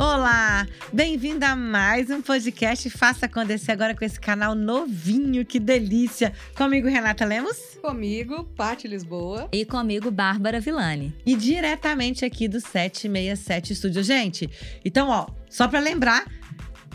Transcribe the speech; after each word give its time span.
Olá, 0.00 0.66
bem-vindo 0.90 1.44
a 1.44 1.54
mais 1.54 2.08
um 2.08 2.22
podcast 2.22 2.88
Faça 2.88 3.26
Acontecer 3.26 3.70
agora 3.70 3.94
com 3.94 4.02
esse 4.02 4.18
canal 4.18 4.54
novinho, 4.54 5.44
que 5.44 5.60
delícia. 5.60 6.32
Comigo, 6.54 6.88
Renata 6.88 7.26
Lemos. 7.26 7.76
Comigo, 7.82 8.44
Paty 8.56 8.88
Lisboa. 8.88 9.50
E 9.52 9.62
comigo, 9.66 10.10
Bárbara 10.10 10.58
Villani. 10.58 11.14
E 11.26 11.36
diretamente 11.36 12.24
aqui 12.24 12.48
do 12.48 12.62
767 12.62 13.74
Estúdio. 13.74 14.02
Gente, 14.02 14.48
então, 14.82 15.10
ó, 15.10 15.26
só 15.50 15.68
para 15.68 15.80
lembrar, 15.80 16.24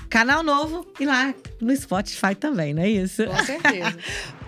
canal 0.10 0.42
novo 0.42 0.92
e 1.00 1.06
lá 1.06 1.32
no 1.62 1.76
Spotify 1.76 2.34
também, 2.34 2.74
não 2.74 2.82
é 2.82 2.90
isso? 2.90 3.24
Com 3.24 3.46
certeza. 3.46 3.96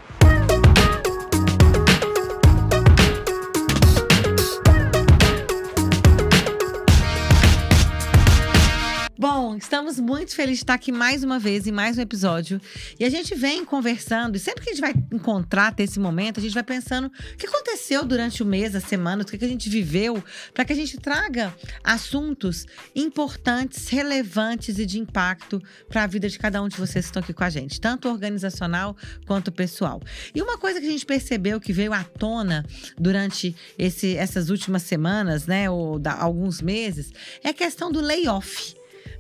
Bom, 9.29 9.57
estamos 9.57 9.99
muito 9.99 10.33
felizes 10.33 10.59
de 10.59 10.63
estar 10.63 10.75
aqui 10.75 10.89
mais 10.89 11.21
uma 11.21 11.37
vez 11.37 11.67
em 11.67 11.71
mais 11.71 11.97
um 11.97 12.01
episódio. 12.01 12.61
E 12.97 13.03
a 13.03 13.09
gente 13.09 13.35
vem 13.35 13.65
conversando, 13.65 14.37
e 14.37 14.39
sempre 14.39 14.63
que 14.63 14.69
a 14.69 14.73
gente 14.73 14.81
vai 14.81 14.93
encontrar, 15.11 15.75
ter 15.75 15.83
esse 15.83 15.99
momento, 15.99 16.39
a 16.39 16.41
gente 16.41 16.53
vai 16.53 16.63
pensando 16.63 17.07
o 17.07 17.37
que 17.37 17.45
aconteceu 17.45 18.05
durante 18.05 18.41
o 18.41 18.45
mês, 18.45 18.73
a 18.73 18.79
semana, 18.79 19.23
o 19.23 19.25
que 19.25 19.43
a 19.43 19.47
gente 19.47 19.69
viveu, 19.69 20.23
para 20.53 20.63
que 20.63 20.71
a 20.71 20.75
gente 20.75 20.97
traga 20.97 21.53
assuntos 21.83 22.65
importantes, 22.95 23.89
relevantes 23.89 24.79
e 24.79 24.85
de 24.85 24.97
impacto 24.97 25.61
para 25.89 26.03
a 26.03 26.07
vida 26.07 26.29
de 26.29 26.39
cada 26.39 26.63
um 26.63 26.69
de 26.69 26.77
vocês 26.77 27.03
que 27.03 27.09
estão 27.09 27.21
aqui 27.21 27.33
com 27.33 27.43
a 27.43 27.49
gente, 27.49 27.81
tanto 27.81 28.07
organizacional 28.07 28.95
quanto 29.25 29.51
pessoal. 29.51 30.01
E 30.33 30.41
uma 30.41 30.57
coisa 30.57 30.79
que 30.79 30.87
a 30.87 30.91
gente 30.91 31.05
percebeu 31.05 31.59
que 31.59 31.73
veio 31.73 31.91
à 31.91 32.01
tona 32.01 32.65
durante 32.97 33.53
esse, 33.77 34.15
essas 34.15 34.49
últimas 34.49 34.83
semanas, 34.83 35.45
né, 35.45 35.69
ou 35.69 35.99
da, 35.99 36.13
alguns 36.13 36.61
meses, 36.61 37.11
é 37.43 37.49
a 37.49 37.53
questão 37.53 37.91
do 37.91 37.99
layoff. 37.99 38.77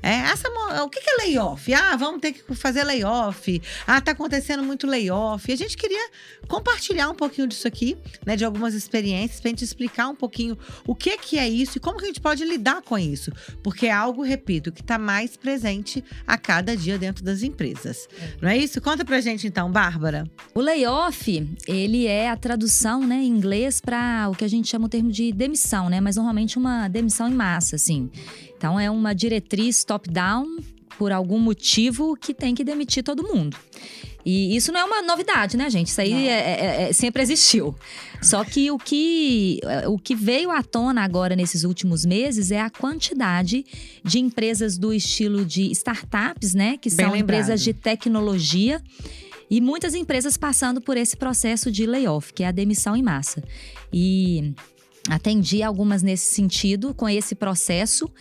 É, 0.07 0.31
essa, 0.31 0.47
o 0.85 0.89
que 0.89 0.99
é 0.99 1.25
layoff? 1.25 1.73
Ah, 1.73 1.97
vamos 1.97 2.21
ter 2.21 2.31
que 2.31 2.55
fazer 2.55 2.85
layoff. 2.85 3.61
Ah, 3.85 3.99
tá 3.99 4.13
acontecendo 4.13 4.63
muito 4.63 4.87
layoff. 4.87 5.51
E 5.51 5.53
a 5.53 5.57
gente 5.57 5.75
queria 5.75 6.09
compartilhar 6.47 7.09
um 7.09 7.13
pouquinho 7.13 7.45
disso 7.45 7.67
aqui, 7.67 7.97
né? 8.25 8.37
De 8.37 8.45
algumas 8.45 8.73
experiências, 8.73 9.41
pra 9.41 9.49
gente 9.49 9.65
explicar 9.65 10.07
um 10.07 10.15
pouquinho 10.15 10.57
o 10.87 10.95
que, 10.95 11.17
que 11.17 11.37
é 11.37 11.49
isso 11.49 11.77
e 11.77 11.81
como 11.81 11.97
que 11.97 12.05
a 12.05 12.07
gente 12.07 12.21
pode 12.21 12.45
lidar 12.45 12.81
com 12.83 12.97
isso. 12.97 13.33
Porque 13.61 13.87
é 13.87 13.91
algo, 13.91 14.21
repito, 14.21 14.71
que 14.71 14.79
está 14.79 14.97
mais 14.97 15.35
presente 15.35 16.01
a 16.25 16.37
cada 16.37 16.77
dia 16.77 16.97
dentro 16.97 17.21
das 17.21 17.43
empresas. 17.43 18.07
É. 18.17 18.37
Não 18.41 18.49
é 18.49 18.57
isso? 18.57 18.79
Conta 18.79 19.03
pra 19.03 19.19
gente 19.19 19.45
então, 19.45 19.69
Bárbara. 19.69 20.25
O 20.55 20.61
layoff, 20.61 21.49
ele 21.67 22.07
é 22.07 22.29
a 22.29 22.37
tradução, 22.37 23.05
né, 23.05 23.17
em 23.17 23.27
inglês 23.27 23.81
para 23.81 24.29
o 24.29 24.35
que 24.35 24.45
a 24.45 24.49
gente 24.49 24.69
chama 24.69 24.85
o 24.85 24.89
termo 24.89 25.11
de 25.11 25.33
demissão, 25.33 25.89
né? 25.89 25.99
Mas 25.99 26.15
normalmente 26.15 26.57
uma 26.57 26.87
demissão 26.87 27.27
em 27.27 27.33
massa, 27.33 27.75
assim. 27.75 28.09
Então, 28.57 28.79
é 28.79 28.89
uma 28.89 29.13
diretriz 29.13 29.83
top-down, 29.97 30.57
por 30.97 31.11
algum 31.11 31.39
motivo, 31.39 32.15
que 32.15 32.33
tem 32.33 32.55
que 32.55 32.63
demitir 32.63 33.03
todo 33.03 33.23
mundo. 33.23 33.57
E 34.25 34.57
isso 34.57 34.73
não 34.73 34.81
é 34.81 34.83
uma 34.83 35.01
novidade, 35.01 35.55
né, 35.55 35.69
gente? 35.69 35.87
Isso 35.87 36.01
aí 36.01 36.27
é, 36.27 36.31
é, 36.31 36.89
é, 36.89 36.93
sempre 36.93 37.23
existiu. 37.23 37.73
Só 38.21 38.43
que 38.43 38.69
o, 38.69 38.77
que 38.77 39.61
o 39.87 39.97
que 39.97 40.13
veio 40.13 40.51
à 40.51 40.61
tona 40.61 41.01
agora 41.01 41.33
nesses 41.33 41.63
últimos 41.63 42.05
meses 42.05 42.51
é 42.51 42.59
a 42.59 42.69
quantidade 42.69 43.65
de 44.03 44.19
empresas 44.19 44.77
do 44.77 44.93
estilo 44.93 45.45
de 45.45 45.71
startups, 45.71 46.53
né? 46.53 46.75
Que 46.75 46.89
são 46.89 47.15
empresas 47.15 47.61
de 47.61 47.73
tecnologia. 47.73 48.83
E 49.49 49.61
muitas 49.61 49.95
empresas 49.95 50.35
passando 50.35 50.81
por 50.81 50.97
esse 50.97 51.15
processo 51.15 51.71
de 51.71 51.85
layoff, 51.85 52.33
que 52.33 52.43
é 52.43 52.47
a 52.47 52.51
demissão 52.51 52.97
em 52.97 53.01
massa. 53.01 53.41
E 53.93 54.53
atendi 55.09 55.63
algumas 55.63 56.03
nesse 56.03 56.33
sentido, 56.33 56.93
com 56.93 57.07
esse 57.07 57.33
processo. 57.33 58.11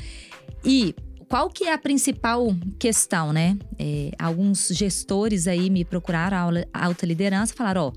E 0.65 0.95
qual 1.29 1.51
que 1.51 1.65
é 1.65 1.73
a 1.73 1.79
principal 1.79 2.55
questão, 2.79 3.33
né? 3.33 3.57
É, 3.79 4.11
alguns 4.19 4.69
gestores 4.69 5.47
aí 5.49 5.69
me 5.71 5.85
procuraram, 5.85 6.39
a 6.73 6.87
alta 6.87 7.05
liderança, 7.05 7.55
falaram: 7.55 7.89
ó, 7.89 7.93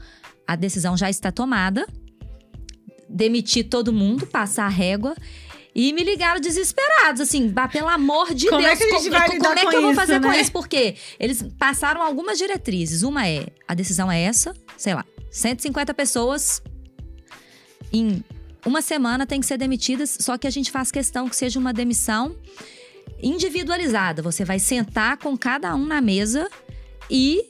a 0.47 0.55
decisão 0.55 0.97
já 0.97 1.09
está 1.09 1.31
tomada, 1.31 1.87
demitir 3.07 3.69
todo 3.69 3.93
mundo, 3.93 4.25
passar 4.25 4.65
a 4.65 4.69
régua. 4.69 5.15
E 5.75 5.93
me 5.93 6.03
ligaram 6.03 6.41
desesperados, 6.41 7.21
assim, 7.21 7.53
pelo 7.71 7.87
amor 7.87 8.33
de 8.33 8.49
como 8.49 8.59
Deus. 8.61 8.73
É 8.73 8.75
que 8.75 8.83
a 8.83 8.97
gente 8.97 9.09
vai 9.11 9.27
como, 9.27 9.39
como 9.39 9.59
é 9.59 9.65
que 9.67 9.75
eu 9.75 9.81
vou 9.83 9.93
fazer 9.93 10.19
né? 10.19 10.27
com 10.27 10.33
isso? 10.33 10.51
Porque 10.51 10.95
eles 11.19 11.45
passaram 11.59 12.01
algumas 12.01 12.39
diretrizes. 12.39 13.03
Uma 13.03 13.27
é, 13.27 13.45
a 13.67 13.75
decisão 13.75 14.11
é 14.11 14.19
essa, 14.19 14.53
sei 14.75 14.95
lá, 14.95 15.05
150 15.31 15.93
pessoas 15.93 16.61
em 17.93 18.23
uma 18.65 18.81
semana 18.81 19.25
tem 19.25 19.39
que 19.39 19.45
ser 19.45 19.57
demitidas, 19.57 20.17
só 20.19 20.37
que 20.37 20.47
a 20.47 20.49
gente 20.49 20.71
faz 20.71 20.91
questão 20.91 21.29
que 21.29 21.35
seja 21.35 21.59
uma 21.59 21.71
demissão 21.71 22.35
individualizada. 23.21 24.21
Você 24.21 24.45
vai 24.45 24.59
sentar 24.59 25.17
com 25.17 25.37
cada 25.37 25.75
um 25.75 25.85
na 25.85 26.01
mesa 26.01 26.49
e 27.09 27.47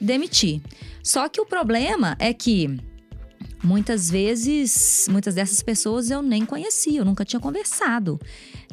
demitir. 0.00 0.60
Só 1.02 1.28
que 1.28 1.40
o 1.40 1.46
problema 1.46 2.16
é 2.18 2.32
que 2.32 2.78
muitas 3.62 4.10
vezes, 4.10 5.08
muitas 5.10 5.34
dessas 5.34 5.62
pessoas 5.62 6.10
eu 6.10 6.22
nem 6.22 6.44
conhecia, 6.44 7.00
eu 7.00 7.04
nunca 7.04 7.24
tinha 7.24 7.40
conversado. 7.40 8.18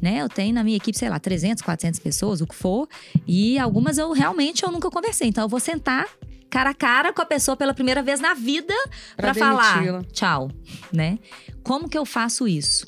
Né? 0.01 0.21
Eu 0.21 0.29
tenho 0.29 0.53
na 0.53 0.63
minha 0.63 0.77
equipe, 0.77 0.97
sei 0.97 1.09
lá, 1.09 1.19
300, 1.19 1.63
400 1.63 1.99
pessoas, 1.99 2.41
o 2.41 2.47
que 2.47 2.55
for, 2.55 2.87
e 3.27 3.57
algumas 3.57 3.97
eu 3.97 4.11
realmente 4.11 4.63
eu 4.63 4.71
nunca 4.71 4.89
conversei. 4.89 5.27
Então 5.27 5.43
eu 5.43 5.49
vou 5.49 5.59
sentar 5.59 6.07
cara 6.49 6.69
a 6.69 6.73
cara 6.73 7.11
com 7.11 7.21
a 7.21 7.25
pessoa 7.25 7.57
pela 7.57 7.73
primeira 7.73 8.01
vez 8.01 8.19
na 8.19 8.33
vida 8.33 8.73
para 9.17 9.33
falar 9.33 10.03
tchau, 10.13 10.49
né? 10.91 11.19
Como 11.63 11.89
que 11.89 11.97
eu 11.97 12.05
faço 12.05 12.47
isso? 12.47 12.87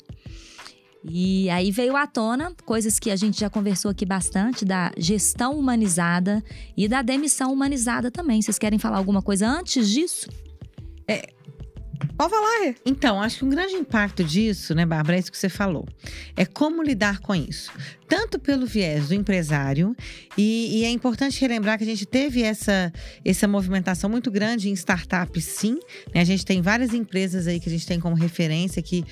E 1.04 1.48
aí 1.50 1.70
veio 1.70 1.96
à 1.96 2.06
tona 2.06 2.52
coisas 2.64 2.98
que 2.98 3.10
a 3.10 3.16
gente 3.16 3.40
já 3.40 3.48
conversou 3.48 3.90
aqui 3.90 4.04
bastante 4.04 4.64
da 4.64 4.90
gestão 4.96 5.58
humanizada 5.58 6.42
e 6.76 6.88
da 6.88 7.02
demissão 7.02 7.52
humanizada 7.52 8.10
também. 8.10 8.42
Vocês 8.42 8.58
querem 8.58 8.78
falar 8.78 8.98
alguma 8.98 9.22
coisa 9.22 9.48
antes 9.48 9.88
disso? 9.88 10.28
É, 11.06 11.32
Pode 12.18 12.30
falar. 12.30 12.74
Então, 12.84 13.22
acho 13.22 13.38
que 13.38 13.44
um 13.44 13.48
grande 13.48 13.74
impacto 13.74 14.24
disso, 14.24 14.74
né, 14.74 14.84
Bárbara, 14.84 15.16
é 15.16 15.20
isso 15.20 15.30
que 15.30 15.38
você 15.38 15.48
falou. 15.48 15.86
É 16.36 16.44
como 16.44 16.82
lidar 16.82 17.20
com 17.20 17.32
isso. 17.32 17.70
Tanto 18.08 18.40
pelo 18.40 18.66
viés 18.66 19.08
do 19.08 19.14
empresário, 19.14 19.94
e, 20.36 20.80
e, 20.80 20.84
é 20.84 20.90
importante 20.90 21.40
relembrar 21.40 21.78
que 21.78 21.84
a 21.84 21.86
gente 21.86 22.04
teve 22.04 22.42
essa, 22.42 22.92
essa 23.24 23.46
movimentação 23.46 24.10
muito 24.10 24.32
grande 24.32 24.68
em 24.68 24.72
startups, 24.72 25.44
sim. 25.44 25.78
Né? 26.12 26.20
A 26.20 26.24
gente 26.24 26.44
tem 26.44 26.60
várias 26.60 26.92
empresas 26.92 27.46
aí 27.46 27.60
que 27.60 27.68
a 27.68 27.72
gente 27.72 27.86
tem 27.86 28.00
como 28.00 28.16
referência 28.16 28.82
que 28.82 29.04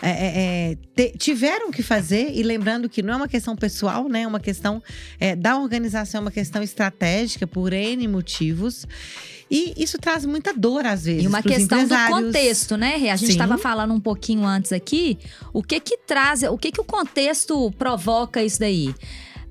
é, 0.00 0.08
é, 0.08 0.72
é 0.72 0.76
te, 0.94 1.18
tiveram 1.18 1.70
que 1.70 1.82
fazer, 1.82 2.32
e 2.34 2.42
lembrando 2.42 2.88
que 2.88 3.02
não 3.02 3.12
é 3.12 3.16
uma 3.16 3.28
questão 3.28 3.54
pessoal, 3.54 4.08
né? 4.08 4.22
É 4.22 4.26
uma 4.26 4.40
questão 4.40 4.82
é, 5.20 5.36
da 5.36 5.58
organização, 5.58 6.20
é 6.20 6.22
uma 6.22 6.30
questão 6.30 6.62
estratégica 6.62 7.46
por 7.46 7.74
N 7.74 8.08
motivos. 8.08 8.86
E 9.50 9.74
isso 9.76 9.98
traz 9.98 10.24
muita 10.24 10.52
dor, 10.52 10.86
às 10.86 11.04
vezes. 11.04 11.24
E 11.24 11.28
uma 11.28 11.42
questão 11.42 11.86
do 11.86 11.94
contexto, 12.08 12.53
né, 12.76 12.96
Rê? 12.96 13.10
A 13.10 13.16
gente 13.16 13.30
estava 13.30 13.58
falando 13.58 13.92
um 13.92 14.00
pouquinho 14.00 14.44
antes 14.46 14.72
aqui. 14.72 15.18
O 15.52 15.62
que 15.62 15.80
que 15.80 15.98
traz, 15.98 16.42
o 16.42 16.56
que 16.56 16.70
que 16.70 16.80
o 16.80 16.84
contexto 16.84 17.70
provoca 17.72 18.42
isso 18.42 18.60
daí? 18.60 18.94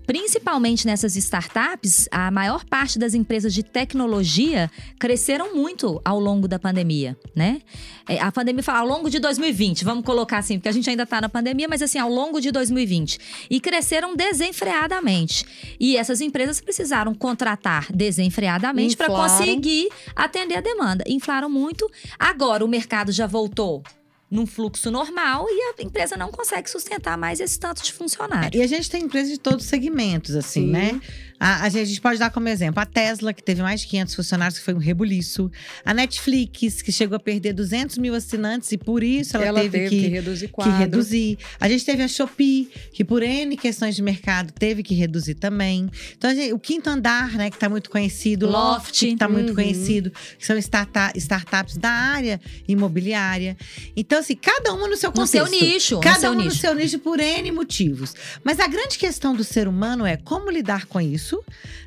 Principalmente 0.06 0.86
nessas 0.86 1.16
startups, 1.16 2.08
a 2.12 2.30
maior 2.30 2.66
parte 2.66 3.00
das 3.00 3.14
empresas 3.14 3.54
de 3.54 3.64
tecnologia 3.64 4.70
cresceram 5.00 5.56
muito 5.56 6.02
ao 6.04 6.20
longo 6.20 6.48
da 6.48 6.60
pandemia, 6.60 7.18
né? 7.36 7.62
É, 8.08 8.20
a 8.20 8.32
pandemia 8.32 8.62
fala 8.62 8.80
ao 8.80 8.88
longo 8.88 9.10
de 9.10 9.18
2020, 9.20 9.86
vamos 9.86 10.04
colocar 10.04 10.40
assim, 10.40 10.58
porque 10.58 10.68
a 10.68 10.74
gente 10.74 10.90
ainda 10.90 11.04
está 11.04 11.22
na 11.22 11.30
pandemia, 11.30 11.68
mas 11.70 11.82
assim, 11.82 11.98
ao 11.98 12.10
longo 12.10 12.42
de 12.42 12.52
2020. 12.52 13.18
E 13.50 13.60
cresceram 13.60 14.16
desenfreadamente. 14.16 15.46
E 15.80 15.96
essas 15.96 16.20
empresas 16.20 16.60
precisaram 16.60 17.14
contratar 17.16 17.88
desenfreadamente 17.94 18.98
para 18.98 19.08
conseguir 19.08 19.88
atender 20.16 20.58
a 20.58 20.62
demanda. 20.62 21.04
Inflaram 21.08 21.50
muito. 21.50 21.90
Agora 22.20 22.66
o 22.66 22.68
mercado 22.68 23.12
já 23.12 23.26
voltou 23.26 23.84
num 24.34 24.48
fluxo 24.48 24.90
normal 24.90 25.46
e 25.48 25.74
a 25.80 25.84
empresa 25.84 26.18
não 26.18 26.32
consegue 26.32 26.68
sustentar 26.70 27.16
mais 27.18 27.40
esse 27.40 27.60
tanto 27.60 27.84
de 27.84 27.94
funcionário. 27.94 28.58
É, 28.58 28.62
e 28.62 28.64
a 28.64 28.68
gente 28.68 28.90
tem 28.90 29.04
empresas 29.04 29.32
de 29.32 29.38
todos 29.38 29.64
os 29.64 29.70
segmentos, 29.70 30.36
assim, 30.36 30.66
Sim. 30.66 30.72
né? 30.72 31.02
A, 31.44 31.66
a, 31.66 31.70
gente 31.70 32.00
pode 32.00 32.18
dar 32.18 32.30
como 32.30 32.48
exemplo 32.48 32.82
a 32.82 32.86
Tesla, 32.86 33.34
que 33.34 33.44
teve 33.44 33.62
mais 33.62 33.82
de 33.82 33.88
500 33.88 34.16
funcionários, 34.16 34.60
que 34.60 34.64
foi 34.64 34.74
um 34.74 34.78
rebuliço. 34.78 35.52
A 35.84 35.94
Netflix, 35.94 36.82
que 36.82 36.90
chegou 36.90 37.18
a 37.18 37.20
perder 37.20 37.52
200 37.52 37.98
mil 37.98 38.16
assinantes 38.16 38.72
e 38.72 38.78
por 38.78 39.04
isso 39.04 39.36
ela, 39.36 39.48
ela 39.48 39.60
teve, 39.60 39.78
teve, 39.78 39.90
que, 39.90 40.02
que, 40.04 40.08
reduzir 40.08 40.48
que 40.48 40.70
reduzir. 40.70 41.38
A 41.60 41.68
gente 41.68 41.84
teve 41.84 42.02
a 42.02 42.08
Shopee, 42.08 42.70
que 42.94 43.04
por 43.04 43.22
N 43.22 43.58
questões 43.58 43.94
de 43.94 44.02
mercado 44.02 44.54
teve 44.54 44.82
que 44.84 44.96
reduzir 44.96 45.36
também. 45.36 45.90
Então, 46.18 46.34
gente, 46.34 46.54
o 46.54 46.60
Quinto 46.60 46.90
Andar, 46.90 47.34
né, 47.34 47.50
que 47.50 47.58
está 47.58 47.68
muito 47.68 47.90
conhecido. 47.90 48.46
Loft, 48.46 48.56
Loft 48.56 49.00
que 49.00 49.08
está 49.08 49.28
uhum. 49.28 49.34
muito 49.34 49.54
conhecido. 49.54 50.12
Que 50.40 50.46
são 50.46 50.58
startup, 50.58 51.18
startups 51.20 51.76
da 51.76 51.92
área 51.92 52.40
imobiliária. 52.66 53.58
Então, 53.98 54.23
assim, 54.24 54.36
cada 54.36 54.74
uma 54.74 54.88
no 54.88 54.98
seu 54.98 55.10
No 55.10 55.16
contexto. 55.16 55.32
seu 55.32 55.46
nicho. 55.48 55.96
no 55.96 56.02
Cada 56.02 56.20
seu 56.20 56.32
uma 56.32 56.42
nicho. 56.44 56.56
no 56.56 56.62
seu 56.62 56.76
nicho 56.76 57.00
por 57.00 57.20
N 57.20 57.52
motivos. 57.52 58.16
Mas 58.44 58.60
a 58.60 58.68
grande 58.68 58.98
questão 58.98 59.36
do 59.36 59.44
ser 59.44 59.68
humano 59.68 60.06
é 60.06 60.18
como 60.18 60.50
lidar 60.50 60.86
com 60.88 61.00
isso, 61.00 61.44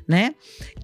né? 0.07 0.33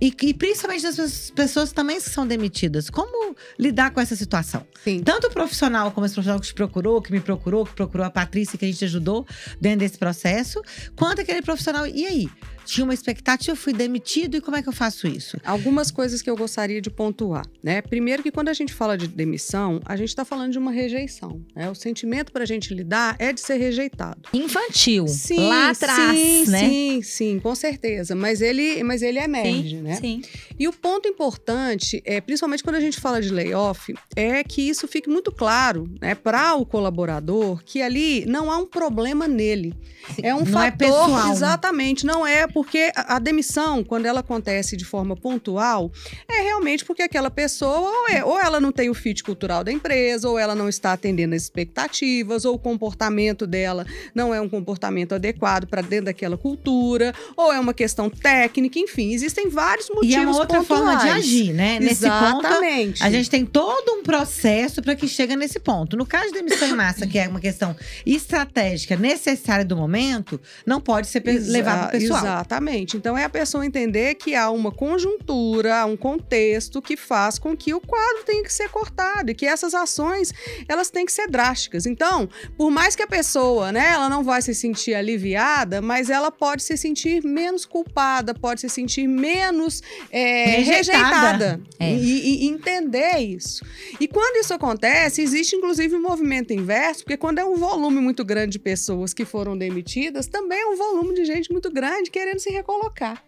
E, 0.01 0.13
e 0.23 0.33
principalmente 0.33 0.83
das 0.83 0.95
pessoas- 0.95 1.31
pessoas 1.31 1.71
também 1.71 1.97
que 1.97 2.09
são 2.09 2.27
demitidas. 2.27 2.89
Como 2.89 3.35
lidar 3.57 3.91
com 3.91 4.01
essa 4.01 4.15
situação? 4.15 4.65
Sim. 4.83 5.01
Tanto 5.01 5.27
o 5.27 5.31
profissional 5.31 5.91
como 5.91 6.05
esse 6.05 6.13
profissional 6.13 6.39
que 6.41 6.47
te 6.47 6.53
procurou, 6.53 7.01
que 7.01 7.11
me 7.11 7.19
procurou, 7.21 7.65
que 7.65 7.73
procurou 7.73 8.05
a 8.05 8.09
Patrícia, 8.09 8.57
que 8.57 8.65
a 8.65 8.67
gente 8.67 8.83
ajudou 8.85 9.25
dentro 9.61 9.79
desse 9.79 9.97
processo, 9.97 10.61
quanto 10.95 11.21
aquele 11.21 11.41
profissional. 11.41 11.87
E 11.87 12.05
aí? 12.05 12.29
Tinha 12.65 12.83
uma 12.83 12.93
expectativa, 12.93 13.51
eu 13.51 13.55
fui 13.55 13.73
demitido 13.73 14.37
e 14.37 14.41
como 14.41 14.57
é 14.57 14.61
que 14.61 14.69
eu 14.69 14.73
faço 14.73 15.07
isso? 15.07 15.37
Algumas 15.43 15.91
coisas 15.91 16.21
que 16.21 16.29
eu 16.29 16.35
gostaria 16.35 16.81
de 16.81 16.89
pontuar, 16.89 17.45
né? 17.61 17.81
Primeiro 17.81 18.23
que 18.23 18.31
quando 18.31 18.49
a 18.49 18.53
gente 18.53 18.73
fala 18.73 18.97
de 18.97 19.07
demissão, 19.07 19.79
a 19.85 19.95
gente 19.95 20.09
está 20.09 20.23
falando 20.25 20.51
de 20.51 20.57
uma 20.57 20.71
rejeição, 20.71 21.41
né? 21.55 21.69
O 21.69 21.75
sentimento 21.75 22.31
para 22.31 22.43
a 22.43 22.47
gente 22.47 22.73
lidar 22.73 23.15
é 23.19 23.31
de 23.33 23.41
ser 23.41 23.57
rejeitado. 23.57 24.21
Infantil. 24.33 25.05
lá 25.37 25.69
atrás, 25.69 26.17
sim, 26.19 26.49
né? 26.49 26.59
sim, 26.59 27.01
sim, 27.01 27.39
com 27.39 27.53
certeza. 27.55 28.15
Mas 28.15 28.41
ele, 28.41 28.83
mas 28.83 29.01
ele 29.01 29.19
emerge, 29.19 29.77
né? 29.77 29.95
Sim. 29.95 30.21
E 30.57 30.67
o 30.67 30.73
ponto 30.73 31.07
importante, 31.07 32.01
é, 32.05 32.21
principalmente 32.21 32.63
quando 32.63 32.75
a 32.75 32.79
gente 32.79 32.99
fala 32.99 33.21
de 33.21 33.29
layoff, 33.29 33.93
é 34.15 34.43
que 34.43 34.61
isso 34.61 34.87
fique 34.87 35.09
muito 35.09 35.31
claro 35.31 35.89
né, 36.01 36.15
para 36.15 36.55
o 36.55 36.65
colaborador 36.65 37.63
que 37.63 37.81
ali 37.81 38.25
não 38.25 38.51
há 38.51 38.57
um 38.57 38.65
problema 38.65 39.27
nele. 39.27 39.73
É 40.21 40.33
um 40.35 40.43
Não 40.43 40.61
é 40.61 40.69
fator. 40.71 40.77
pessoal. 40.77 41.31
Exatamente, 41.31 42.05
não 42.05 42.25
é 42.27 42.47
porque 42.53 42.91
a, 42.95 43.15
a 43.15 43.19
demissão, 43.19 43.83
quando 43.83 44.05
ela 44.05 44.19
acontece 44.19 44.77
de 44.77 44.85
forma 44.85 45.15
pontual, 45.15 45.91
é 46.29 46.41
realmente 46.41 46.85
porque 46.85 47.01
aquela 47.01 47.31
pessoa 47.31 47.79
ou, 47.89 48.07
é- 48.09 48.23
ou 48.23 48.39
ela 48.39 48.59
não 48.59 48.71
tem 48.71 48.89
o 48.89 48.93
fit 48.93 49.23
cultural 49.23 49.63
da 49.63 49.71
empresa, 49.71 50.29
ou 50.29 50.37
ela 50.37 50.53
não 50.55 50.69
está 50.69 50.93
atendendo 50.93 51.35
as 51.35 51.43
expectativas, 51.43 52.45
ou 52.45 52.55
o 52.55 52.59
comportamento 52.59 53.47
dela 53.47 53.85
não 54.13 54.33
é 54.33 54.39
um 54.39 54.47
comportamento 54.49 55.13
adequado 55.15 55.65
para 55.67 55.81
dentro 55.81 56.05
daquela 56.05 56.37
cultura, 56.37 57.13
ou 57.35 57.51
é 57.51 57.59
uma 57.59 57.73
questão 57.73 58.09
técnica, 58.09 58.77
enfim, 58.79 59.13
existem 59.13 59.49
vários 59.49 59.89
motivos 59.89 60.13
e 60.15 60.17
é 60.17 60.21
uma 60.25 60.37
outra 60.37 60.63
forma 60.63 60.91
de 60.91 60.97
pontuais. 61.03 61.17
agir, 61.25 61.53
né? 61.53 61.79
Nesse 61.79 62.01
ponto, 62.07 62.45
Exatamente. 62.45 63.03
A 63.03 63.09
gente 63.09 63.29
tem 63.29 63.45
todo 63.45 63.91
um 63.99 64.03
processo 64.03 64.81
para 64.81 64.95
que 64.95 65.07
chega 65.07 65.35
nesse 65.35 65.59
ponto. 65.59 65.97
No 65.97 66.05
caso 66.05 66.27
de 66.31 66.41
demissão 66.41 66.67
em 66.67 66.75
massa, 66.75 67.07
que 67.07 67.17
é 67.17 67.27
uma 67.27 67.39
questão 67.39 67.75
estratégica 68.05 68.95
necessária 68.95 69.65
do 69.65 69.75
momento, 69.75 70.39
não 70.65 70.79
pode 70.79 71.07
ser 71.07 71.23
levado 71.25 71.89
para 71.89 71.99
pessoal. 71.99 72.42
Exatamente. 72.43 72.97
Então 72.97 73.17
é 73.17 73.23
a 73.23 73.29
pessoa 73.29 73.65
entender 73.65 74.15
que 74.15 74.35
há 74.35 74.49
uma 74.51 74.71
conjuntura, 74.71 75.77
há 75.77 75.85
um 75.85 75.95
contexto 75.95 76.81
que 76.81 76.97
faz 76.97 77.39
com 77.39 77.55
que 77.55 77.73
o 77.73 77.79
quadro 77.79 78.23
tenha 78.25 78.43
que 78.43 78.51
ser 78.51 78.69
cortado 78.69 79.31
e 79.31 79.33
que 79.33 79.45
essas 79.45 79.73
ações 79.73 80.33
elas 80.67 80.89
têm 80.89 81.05
que 81.05 81.11
ser 81.11 81.27
drásticas. 81.27 81.85
Então, 81.85 82.29
por 82.57 82.69
mais 82.69 82.95
que 82.95 83.01
a 83.01 83.07
pessoa, 83.07 83.71
né, 83.71 83.91
ela 83.93 84.09
não 84.09 84.23
vai 84.23 84.41
se 84.41 84.53
sentir 84.53 84.93
aliviada, 84.93 85.81
mas 85.81 86.09
ela 86.09 86.29
pode 86.31 86.63
se 86.63 86.75
sentir 86.75 87.23
menos 87.23 87.65
culpada, 87.65 88.33
pode 88.33 88.61
se 88.61 88.69
sentir 88.69 89.07
menos 89.07 89.81
é, 90.11 90.57
Rejeitada. 90.57 90.75
rejeitada 90.75 91.61
É. 91.79 91.93
e, 91.93 92.45
e 92.45 92.47
entender 92.47 93.19
isso. 93.19 93.65
E 93.99 94.07
quando 94.07 94.37
isso 94.37 94.53
acontece, 94.53 95.21
existe 95.21 95.55
inclusive 95.55 95.95
um 95.95 96.01
movimento 96.01 96.51
inverso, 96.51 97.03
porque 97.03 97.17
quando 97.17 97.39
é 97.39 97.45
um 97.45 97.55
volume 97.55 98.01
muito 98.01 98.25
grande 98.25 98.53
de 98.53 98.59
pessoas 98.59 99.13
que 99.13 99.23
foram 99.23 99.57
demitidas, 99.57 100.27
também 100.27 100.59
é 100.59 100.65
um 100.65 100.75
volume 100.75 101.13
de 101.13 101.23
gente 101.23 101.51
muito 101.51 101.71
grande 101.71 102.11
querendo 102.11 102.32
se 102.39 102.51
recolocar. 102.51 103.23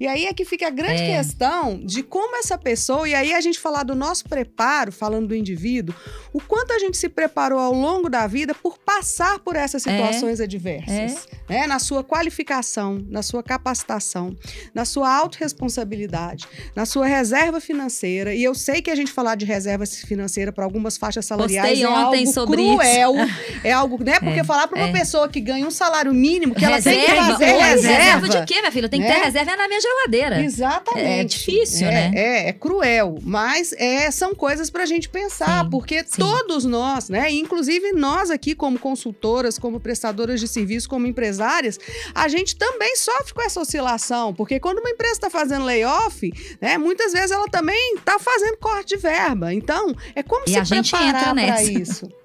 E 0.00 0.06
aí 0.08 0.24
é 0.24 0.32
que 0.32 0.46
fica 0.46 0.66
a 0.66 0.70
grande 0.70 1.02
É. 1.02 1.16
questão 1.18 1.78
de 1.84 2.02
como 2.02 2.36
essa 2.38 2.56
pessoa, 2.56 3.06
e 3.06 3.14
aí 3.14 3.34
a 3.34 3.40
gente 3.42 3.58
falar 3.60 3.82
do 3.82 3.94
nosso 3.94 4.24
preparo, 4.24 4.90
falando 4.90 5.28
do 5.28 5.34
indivíduo, 5.36 5.94
o 6.32 6.40
quanto 6.40 6.72
a 6.72 6.78
gente 6.78 6.96
se 6.96 7.08
preparou 7.08 7.58
ao 7.58 7.72
longo 7.74 8.08
da 8.08 8.26
vida 8.26 8.54
por 8.54 8.78
passar 8.78 9.38
por 9.40 9.56
essas 9.56 9.86
É. 9.86 9.90
situações 9.92 10.40
adversas. 10.40 11.28
Né? 11.48 11.66
Na 11.66 11.78
sua 11.78 12.02
qualificação, 12.02 13.04
na 13.10 13.22
sua 13.22 13.42
capacitação, 13.42 14.34
na 14.74 14.84
sua 14.86 15.14
autorresponsabilidade, 15.14 16.46
na 16.74 16.86
sua 16.86 17.06
reserva 17.06 17.60
financeira. 17.60 18.34
E 18.34 18.42
eu 18.42 18.54
sei 18.54 18.80
que 18.80 18.90
a 18.90 18.94
gente 18.94 19.12
falar 19.12 19.34
de 19.34 19.44
reserva 19.44 19.84
financeira 19.86 20.52
para 20.52 20.64
algumas 20.64 20.96
faixas 20.96 21.26
salariais 21.26 21.78
Postei 21.78 21.84
é 21.84 21.88
ontem 21.88 22.20
algo 22.20 22.32
sobre 22.32 22.56
cruel. 22.62 23.14
É 23.62 23.72
algo, 23.72 24.02
né? 24.02 24.18
Porque 24.20 24.40
É, 24.40 24.44
falar 24.44 24.66
para 24.68 24.78
uma 24.78 24.88
é. 24.88 24.92
pessoa 24.92 25.28
que 25.28 25.40
ganha 25.40 25.66
um 25.66 25.70
salário 25.70 26.14
mínimo, 26.14 26.54
que 26.54 26.64
ela 26.64 26.80
tem 26.80 26.98
que 27.00 27.06
reserva, 27.06 27.32
fazer 27.32 27.44
reserva. 27.44 27.98
reserva 27.98 28.28
de 28.28 28.46
quê, 28.46 28.60
minha 28.60 28.72
filha? 28.72 28.88
Tem 28.88 29.00
que 29.00 29.06
né? 29.06 29.14
ter 29.14 29.24
reserva 29.24 29.50
é 29.52 29.56
na 29.56 29.68
minha 29.68 29.80
geladeira. 29.90 30.42
Exatamente. 30.42 31.06
É 31.08 31.24
difícil, 31.24 31.86
É, 31.88 31.90
né? 31.90 32.12
É, 32.14 32.48
é 32.48 32.52
cruel, 32.52 33.18
mas 33.22 33.72
é, 33.74 34.10
são 34.10 34.34
coisas 34.34 34.70
para 34.70 34.82
a 34.82 34.86
gente 34.86 35.08
pensar, 35.08 35.64
Sim, 35.64 35.70
porque 35.70 35.98
sim. 36.04 36.18
todos 36.18 36.64
nós, 36.64 37.08
né, 37.08 37.30
inclusive 37.30 37.92
nós 37.92 38.30
aqui 38.30 38.54
como 38.54 38.78
consultoras, 38.78 39.58
como 39.58 39.80
prestadoras 39.80 40.40
de 40.40 40.46
serviço, 40.48 40.88
como 40.88 41.06
empresárias, 41.06 41.78
a 42.14 42.28
gente 42.28 42.56
também 42.56 42.96
sofre 42.96 43.34
com 43.34 43.42
essa 43.42 43.60
oscilação, 43.60 44.32
porque 44.34 44.58
quando 44.60 44.78
uma 44.78 44.90
empresa 44.90 45.14
está 45.14 45.30
fazendo 45.30 45.64
layoff, 45.64 46.30
né, 46.60 46.78
muitas 46.78 47.12
vezes 47.12 47.30
ela 47.30 47.46
também 47.48 47.94
está 47.96 48.18
fazendo 48.18 48.56
corte 48.58 48.94
de 48.94 48.96
verba. 48.96 49.52
Então, 49.52 49.94
é 50.14 50.22
como 50.22 50.44
E 50.46 50.50
se 50.50 50.58
a 50.58 50.64
gente 50.64 50.90
preparar 50.90 51.34
para 51.34 51.62
isso. 51.62 52.08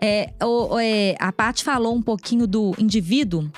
É, 0.00 0.30
o- 0.42 0.74
o- 0.74 0.78
é, 0.78 1.16
a 1.18 1.32
Paty 1.32 1.64
falou 1.64 1.92
um 1.92 2.00
pouquinho 2.00 2.46
do 2.46 2.72
indivíduo. 2.78 3.50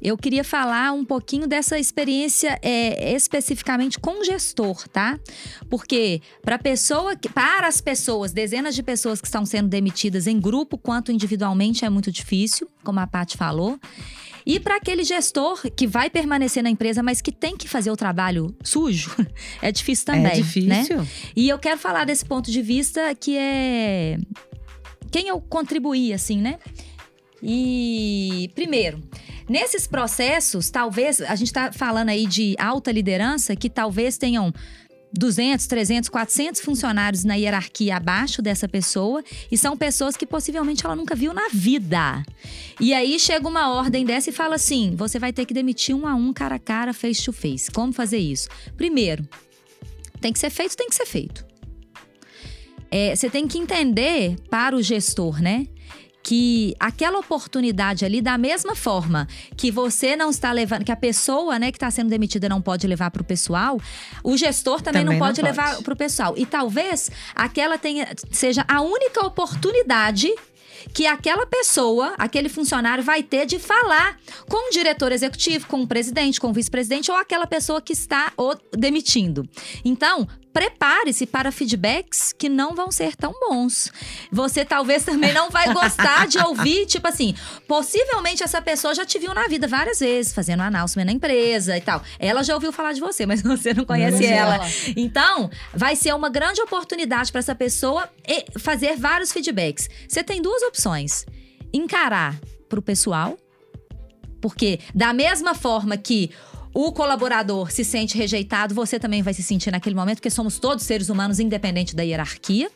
Eu 0.00 0.16
queria 0.16 0.42
falar 0.42 0.92
um 0.92 1.04
pouquinho 1.04 1.46
dessa 1.46 1.78
experiência 1.78 2.58
é, 2.62 3.14
especificamente 3.14 3.98
com 3.98 4.24
gestor, 4.24 4.88
tá? 4.88 5.18
Porque 5.68 6.22
para 6.42 6.58
pessoa, 6.58 7.14
para 7.34 7.66
as 7.66 7.80
pessoas, 7.80 8.32
dezenas 8.32 8.74
de 8.74 8.82
pessoas 8.82 9.20
que 9.20 9.26
estão 9.26 9.44
sendo 9.44 9.68
demitidas 9.68 10.26
em 10.26 10.40
grupo 10.40 10.78
quanto 10.78 11.12
individualmente 11.12 11.84
é 11.84 11.90
muito 11.90 12.10
difícil, 12.10 12.68
como 12.82 12.98
a 13.00 13.06
Paty 13.06 13.36
falou. 13.36 13.78
E 14.46 14.58
para 14.58 14.76
aquele 14.76 15.04
gestor 15.04 15.60
que 15.76 15.86
vai 15.86 16.08
permanecer 16.08 16.62
na 16.62 16.70
empresa, 16.70 17.02
mas 17.02 17.20
que 17.20 17.30
tem 17.30 17.56
que 17.56 17.68
fazer 17.68 17.90
o 17.90 17.96
trabalho 17.96 18.54
sujo, 18.64 19.14
é 19.60 19.70
difícil 19.70 20.06
também. 20.06 20.26
é 20.26 20.34
difícil. 20.34 20.98
Né? 20.98 21.06
E 21.36 21.48
eu 21.48 21.58
quero 21.58 21.78
falar 21.78 22.04
desse 22.04 22.24
ponto 22.24 22.50
de 22.50 22.62
vista 22.62 23.14
que 23.14 23.36
é 23.36 24.18
quem 25.10 25.28
eu 25.28 25.40
contribuí, 25.40 26.12
assim, 26.12 26.40
né? 26.40 26.58
E 27.42 28.50
primeiro, 28.54 29.00
nesses 29.50 29.84
processos, 29.84 30.70
talvez 30.70 31.20
a 31.20 31.34
gente 31.34 31.48
está 31.48 31.72
falando 31.72 32.10
aí 32.10 32.24
de 32.24 32.54
alta 32.56 32.92
liderança 32.92 33.56
que 33.56 33.68
talvez 33.68 34.16
tenham 34.16 34.54
200, 35.12 35.66
300, 35.66 36.08
400 36.08 36.60
funcionários 36.60 37.24
na 37.24 37.34
hierarquia 37.34 37.96
abaixo 37.96 38.40
dessa 38.40 38.68
pessoa 38.68 39.24
e 39.50 39.58
são 39.58 39.76
pessoas 39.76 40.16
que 40.16 40.24
possivelmente 40.24 40.86
ela 40.86 40.94
nunca 40.94 41.16
viu 41.16 41.34
na 41.34 41.48
vida. 41.52 42.22
E 42.78 42.94
aí 42.94 43.18
chega 43.18 43.48
uma 43.48 43.74
ordem 43.74 44.06
dessa 44.06 44.30
e 44.30 44.32
fala 44.32 44.54
assim: 44.54 44.94
você 44.94 45.18
vai 45.18 45.32
ter 45.32 45.44
que 45.44 45.52
demitir 45.52 45.96
um 45.96 46.06
a 46.06 46.14
um, 46.14 46.32
cara 46.32 46.54
a 46.54 46.60
cara, 46.60 46.94
face 46.94 47.24
to 47.24 47.32
face. 47.32 47.72
Como 47.72 47.92
fazer 47.92 48.18
isso? 48.18 48.48
Primeiro, 48.76 49.28
tem 50.20 50.32
que 50.32 50.38
ser 50.38 50.50
feito, 50.50 50.76
tem 50.76 50.88
que 50.88 50.94
ser 50.94 51.06
feito. 51.06 51.44
É, 52.88 53.16
você 53.16 53.28
tem 53.28 53.48
que 53.48 53.58
entender 53.58 54.36
para 54.48 54.76
o 54.76 54.82
gestor, 54.82 55.42
né? 55.42 55.66
Que 56.22 56.74
aquela 56.78 57.18
oportunidade 57.18 58.04
ali, 58.04 58.20
da 58.20 58.36
mesma 58.36 58.76
forma 58.76 59.26
que 59.56 59.70
você 59.70 60.14
não 60.16 60.30
está 60.30 60.52
levando, 60.52 60.84
que 60.84 60.92
a 60.92 60.96
pessoa 60.96 61.58
né, 61.58 61.70
que 61.72 61.76
está 61.76 61.90
sendo 61.90 62.10
demitida 62.10 62.48
não 62.48 62.60
pode 62.60 62.86
levar 62.86 63.10
para 63.10 63.22
o 63.22 63.24
pessoal, 63.24 63.80
o 64.22 64.36
gestor 64.36 64.82
também, 64.82 65.02
Também 65.02 65.04
não 65.04 65.12
não 65.12 65.26
pode, 65.26 65.40
pode. 65.40 65.50
levar 65.50 65.82
para 65.82 65.94
o 65.94 65.96
pessoal. 65.96 66.34
E 66.36 66.44
talvez 66.44 67.10
aquela 67.34 67.78
tenha, 67.78 68.06
seja 68.30 68.64
a 68.68 68.80
única 68.82 69.24
oportunidade 69.26 70.32
que 70.94 71.06
aquela 71.06 71.46
pessoa, 71.46 72.14
aquele 72.18 72.48
funcionário 72.48 73.04
vai 73.04 73.22
ter 73.22 73.46
de 73.46 73.58
falar 73.58 74.18
com 74.48 74.68
o 74.68 74.72
diretor 74.72 75.12
executivo, 75.12 75.66
com 75.66 75.82
o 75.82 75.86
presidente, 75.86 76.40
com 76.40 76.48
o 76.48 76.52
vice-presidente 76.52 77.10
ou 77.10 77.16
aquela 77.16 77.46
pessoa 77.46 77.80
que 77.80 77.92
está 77.92 78.32
o 78.36 78.54
demitindo. 78.76 79.48
Então, 79.84 80.26
prepare-se 80.52 81.26
para 81.26 81.52
feedbacks 81.52 82.32
que 82.32 82.48
não 82.48 82.74
vão 82.74 82.90
ser 82.90 83.14
tão 83.16 83.32
bons. 83.32 83.90
Você 84.30 84.64
talvez 84.64 85.04
também 85.04 85.32
não 85.32 85.50
vai 85.50 85.72
gostar 85.72 86.26
de 86.26 86.38
ouvir, 86.38 86.86
tipo 86.86 87.06
assim, 87.06 87.34
possivelmente 87.66 88.42
essa 88.42 88.60
pessoa 88.60 88.94
já 88.94 89.04
te 89.04 89.18
viu 89.18 89.32
na 89.32 89.46
vida 89.46 89.68
várias 89.68 90.00
vezes, 90.00 90.32
fazendo 90.32 90.62
announcement 90.62 91.04
na 91.04 91.12
empresa 91.12 91.76
e 91.76 91.80
tal. 91.80 92.02
Ela 92.18 92.42
já 92.42 92.54
ouviu 92.54 92.72
falar 92.72 92.92
de 92.92 93.00
você, 93.00 93.26
mas 93.26 93.42
você 93.42 93.72
não 93.72 93.84
conhece 93.84 94.18
Conhece 94.18 94.32
ela. 94.32 94.54
ela. 94.56 94.66
Então, 94.96 95.50
vai 95.72 95.94
ser 95.94 96.14
uma 96.14 96.28
grande 96.28 96.60
oportunidade 96.60 97.30
para 97.30 97.38
essa 97.38 97.54
pessoa 97.54 98.08
fazer 98.58 98.96
vários 98.96 99.32
feedbacks. 99.32 99.88
Você 100.08 100.22
tem 100.22 100.42
duas 100.42 100.62
opções: 100.62 101.24
encarar 101.72 102.38
para 102.68 102.78
o 102.78 102.82
pessoal, 102.82 103.38
porque 104.40 104.80
da 104.94 105.12
mesma 105.12 105.54
forma 105.54 105.96
que 105.96 106.30
o 106.72 106.92
colaborador 106.92 107.70
se 107.70 107.84
sente 107.84 108.16
rejeitado, 108.16 108.74
você 108.74 108.98
também 108.98 109.22
vai 109.22 109.34
se 109.34 109.42
sentir 109.42 109.70
naquele 109.70 109.94
momento, 109.94 110.16
porque 110.18 110.30
somos 110.30 110.58
todos 110.58 110.84
seres 110.84 111.08
humanos, 111.08 111.40
independente 111.40 111.94
da 111.96 112.02
hierarquia. 112.02 112.70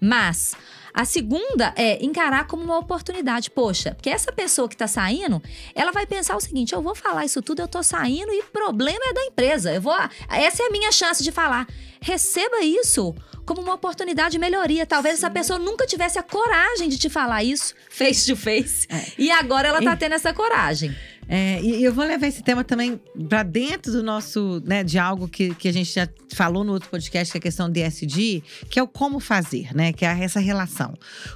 Mas 0.00 0.54
a 0.92 1.04
segunda 1.04 1.72
é 1.76 2.02
encarar 2.04 2.46
como 2.46 2.62
uma 2.64 2.78
oportunidade. 2.78 3.50
Poxa, 3.50 3.94
porque 3.94 4.10
essa 4.10 4.32
pessoa 4.32 4.68
que 4.68 4.76
tá 4.76 4.86
saindo, 4.88 5.42
ela 5.74 5.92
vai 5.92 6.06
pensar 6.06 6.36
o 6.36 6.40
seguinte: 6.40 6.74
eu 6.74 6.82
vou 6.82 6.94
falar 6.94 7.24
isso 7.24 7.40
tudo, 7.42 7.60
eu 7.60 7.68
tô 7.68 7.82
saindo 7.82 8.32
e 8.32 8.42
problema 8.44 9.00
é 9.04 9.12
da 9.12 9.24
empresa. 9.24 9.72
Eu 9.72 9.80
vou. 9.80 9.94
Essa 10.28 10.62
é 10.62 10.66
a 10.66 10.70
minha 10.70 10.90
chance 10.92 11.22
de 11.22 11.30
falar. 11.30 11.66
receba 12.00 12.60
isso 12.62 13.14
como 13.44 13.60
uma 13.60 13.74
oportunidade 13.74 14.32
de 14.32 14.38
melhoria. 14.38 14.84
Talvez 14.86 15.16
essa 15.18 15.30
pessoa 15.30 15.58
nunca 15.58 15.86
tivesse 15.86 16.18
a 16.18 16.22
coragem 16.22 16.88
de 16.88 16.98
te 16.98 17.08
falar 17.08 17.44
isso 17.44 17.74
face 17.90 18.26
to 18.26 18.36
face. 18.36 18.86
É. 18.90 19.04
E 19.18 19.30
agora 19.30 19.68
ela 19.68 19.80
tá 19.82 19.92
E- 19.92 19.96
tendo 19.96 20.14
essa 20.14 20.32
coragem. 20.32 20.94
É, 21.28 21.60
e 21.60 21.82
eu 21.82 21.92
vou 21.92 22.04
levar 22.04 22.26
esse 22.26 22.42
tema 22.42 22.62
também 22.62 23.00
para 23.28 23.42
dentro 23.42 23.90
do 23.90 24.02
nosso, 24.02 24.62
né, 24.64 24.84
de 24.84 24.98
algo 24.98 25.28
que, 25.28 25.54
que 25.54 25.68
a 25.68 25.72
gente 25.72 25.92
já 25.92 26.08
falou 26.32 26.62
no 26.62 26.72
outro 26.72 26.88
podcast, 26.88 27.32
que 27.32 27.38
é 27.38 27.40
a 27.40 27.42
questão 27.42 27.70
do 27.70 27.76
ESG, 27.76 28.42
que 28.70 28.78
é 28.78 28.82
o 28.82 28.86
como 28.86 29.18
fazer, 29.18 29.74
né? 29.74 29.92
Que 29.92 30.04
é 30.04 30.22
essa 30.22 30.38
relação. 30.38 30.94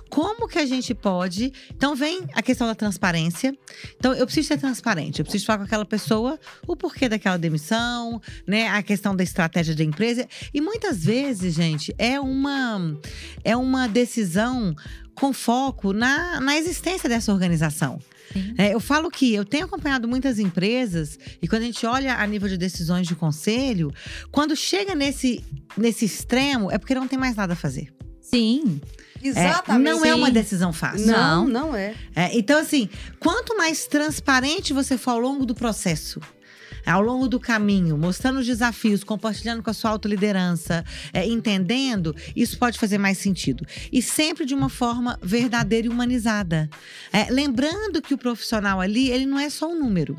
Como 0.09 0.47
que 0.47 0.59
a 0.59 0.67
gente 0.67 0.95
pode. 0.95 1.53
Então, 1.75 1.95
vem 1.95 2.21
a 2.35 2.43
questão 2.43 2.67
da 2.67 2.75
transparência. 2.75 3.57
Então, 3.97 4.13
eu 4.15 4.27
preciso 4.27 4.49
ser 4.49 4.59
transparente, 4.59 5.19
eu 5.19 5.25
preciso 5.25 5.47
falar 5.47 5.59
com 5.59 5.65
aquela 5.65 5.85
pessoa 5.85 6.39
o 6.67 6.77
porquê 6.77 7.09
daquela 7.09 7.37
demissão, 7.37 8.21
né? 8.47 8.69
A 8.69 8.83
questão 8.83 9.15
da 9.15 9.25
estratégia 9.25 9.75
da 9.75 9.83
empresa. 9.83 10.27
E 10.55 10.61
muitas 10.61 11.05
vezes, 11.05 11.55
gente, 11.55 11.95
é 11.99 12.21
uma, 12.21 12.99
é 13.43 13.57
uma 13.57 13.89
decisão 13.89 14.75
com 15.15 15.33
foco 15.33 15.93
na, 15.93 16.41
na 16.41 16.57
existência 16.57 17.09
dessa 17.09 17.33
organização. 17.33 18.01
É, 18.57 18.75
eu 18.75 18.81
falo 18.81 19.11
que 19.11 19.35
eu 19.35 19.45
tenho 19.45 19.65
acompanhado 19.65 20.07
muitas 20.07 20.39
empresas 20.39 21.19
e 21.41 21.49
quando 21.49 21.63
a 21.63 21.67
gente 21.67 21.85
olha 21.87 22.17
a 22.17 22.27
nível 22.27 22.49
de 22.49 22.57
decisões 22.57 23.07
de 23.07 23.15
conselho, 23.15 23.93
quando 24.31 24.55
chega 24.57 24.95
nesse, 24.95 25.45
nesse 25.77 26.05
extremo, 26.05 26.71
é 26.71 26.79
porque 26.79 26.95
não 26.95 27.09
tem 27.09 27.19
mais 27.19 27.37
nada 27.37 27.55
a 27.55 27.57
fazer. 27.57 27.93
Sim. 28.21 28.81
É, 29.23 29.79
não 29.79 30.05
é 30.05 30.15
uma 30.15 30.29
Sim. 30.29 30.33
decisão 30.33 30.73
fácil. 30.73 31.07
Não, 31.07 31.47
Não. 31.47 31.69
não 31.69 31.77
é. 31.77 31.95
É, 32.15 32.37
então, 32.37 32.59
assim, 32.59 32.89
quanto 33.19 33.57
mais 33.57 33.87
transparente 33.87 34.73
você 34.73 34.97
for 34.97 35.11
ao 35.11 35.21
longo 35.21 35.45
do 35.45 35.55
processo, 35.55 36.21
ao 36.85 37.01
longo 37.01 37.29
do 37.29 37.41
caminho, 37.41 37.97
mostrando 37.97 38.41
os 38.41 38.47
desafios, 38.47 39.05
compartilhando 39.05 39.63
com 39.63 39.71
a 39.71 39.75
sua 39.75 39.91
autoliderança, 39.91 40.85
é, 41.13 41.27
entendendo, 41.27 42.15
isso 42.35 42.59
pode 42.59 42.79
fazer 42.79 42.99
mais 42.99 43.19
sentido. 43.19 43.67
E 43.93 44.03
sempre 44.03 44.45
de 44.45 44.55
uma 44.55 44.69
forma 44.69 45.19
verdadeira 45.23 45.87
e 45.87 45.91
humanizada. 45.91 46.69
É, 47.13 47.31
lembrando 47.31 48.03
que 48.03 48.15
o 48.15 48.19
profissional 48.19 48.81
ali, 48.81 49.11
ele 49.11 49.27
não 49.27 49.39
é 49.39 49.49
só 49.51 49.71
um 49.71 49.79
número. 49.79 50.17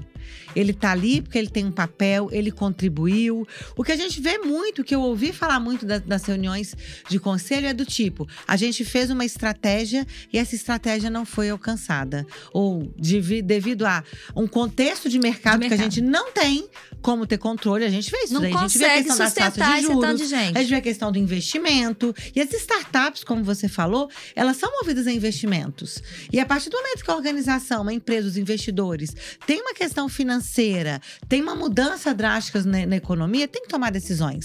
Ele 0.55 0.73
tá 0.73 0.91
ali 0.91 1.21
porque 1.21 1.37
ele 1.37 1.49
tem 1.49 1.65
um 1.65 1.71
papel, 1.71 2.29
ele 2.31 2.51
contribuiu. 2.51 3.47
O 3.75 3.83
que 3.83 3.91
a 3.91 3.95
gente 3.95 4.19
vê 4.21 4.37
muito, 4.39 4.83
que 4.83 4.93
eu 4.93 5.01
ouvi 5.01 5.31
falar 5.31 5.59
muito 5.59 5.85
da- 5.85 5.97
das 5.99 6.23
reuniões 6.25 6.75
de 7.09 7.19
conselho, 7.19 7.67
é 7.67 7.73
do 7.73 7.85
tipo: 7.85 8.27
a 8.47 8.55
gente 8.57 8.83
fez 8.83 9.09
uma 9.09 9.23
estratégia 9.25 10.05
e 10.31 10.37
essa 10.37 10.55
estratégia 10.55 11.09
não 11.09 11.25
foi 11.25 11.49
alcançada. 11.49 12.25
Ou 12.53 12.91
devi- 12.97 13.41
devido 13.41 13.85
a 13.85 14.03
um 14.35 14.47
contexto 14.47 15.09
de 15.09 15.19
mercado, 15.19 15.61
De 15.61 15.67
que 15.67 15.73
a 15.73 15.77
mercado. 15.77 15.91
gente 15.93 16.01
não 16.01 16.31
tem 16.31 16.67
como 17.01 17.25
ter 17.25 17.37
controle. 17.37 17.85
A 17.85 17.89
gente 17.89 18.09
vê 18.11 18.17
isso 18.23 18.33
Não 18.33 18.41
daí. 18.41 18.53
a 18.53 18.57
gente 18.67 18.77
vê 18.77 18.85
a 18.85 18.89
consegue 18.89 19.07
das 19.07 19.17
sustentar 19.17 19.73
de 19.79 19.79
esse 19.79 19.87
tanto 19.87 20.01
juros. 20.01 20.19
de 20.21 20.27
gente. 20.27 20.57
A 20.57 20.61
gente 20.61 20.69
vê 20.69 20.75
a 20.75 20.81
questão 20.81 21.11
do 21.11 21.17
investimento. 21.17 22.13
E 22.35 22.41
as 22.41 22.51
startups, 22.53 23.23
como 23.23 23.43
você 23.43 23.67
falou, 23.67 24.09
elas 24.35 24.57
são 24.57 24.71
movidas 24.79 25.07
a 25.07 25.11
investimentos. 25.11 26.01
E 26.31 26.39
a 26.39 26.45
partir 26.45 26.69
do 26.69 26.77
momento 26.77 27.03
que 27.03 27.11
a 27.11 27.15
organização, 27.15 27.81
uma 27.81 27.93
empresa, 27.93 28.27
os 28.27 28.37
investidores, 28.37 29.15
tem 29.45 29.61
uma 29.61 29.73
questão 29.73 30.07
financeira, 30.11 31.01
tem 31.27 31.41
uma 31.41 31.55
mudança 31.55 32.13
drástica 32.13 32.61
na, 32.63 32.85
na 32.85 32.95
economia, 32.95 33.47
tem 33.47 33.63
que 33.63 33.67
tomar 33.69 33.91
decisões. 33.91 34.43